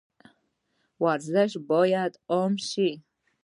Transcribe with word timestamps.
ورزش 1.03 1.51
باید 1.71 2.13
عام 2.31 2.53
شي 2.69 2.89